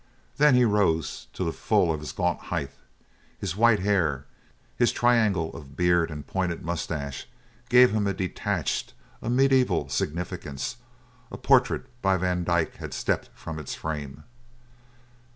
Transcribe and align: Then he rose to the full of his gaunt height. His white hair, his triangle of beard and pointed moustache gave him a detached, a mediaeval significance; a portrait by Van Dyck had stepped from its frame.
Then 0.37 0.55
he 0.55 0.65
rose 0.65 1.27
to 1.33 1.43
the 1.43 1.53
full 1.53 1.93
of 1.93 1.99
his 1.99 2.11
gaunt 2.11 2.39
height. 2.49 2.71
His 3.37 3.55
white 3.55 3.81
hair, 3.81 4.25
his 4.75 4.91
triangle 4.91 5.55
of 5.55 5.75
beard 5.77 6.09
and 6.09 6.25
pointed 6.25 6.65
moustache 6.65 7.27
gave 7.69 7.91
him 7.91 8.07
a 8.07 8.13
detached, 8.15 8.95
a 9.21 9.29
mediaeval 9.29 9.89
significance; 9.89 10.77
a 11.31 11.37
portrait 11.37 11.85
by 12.01 12.17
Van 12.17 12.43
Dyck 12.43 12.77
had 12.77 12.95
stepped 12.95 13.29
from 13.35 13.59
its 13.59 13.75
frame. 13.75 14.23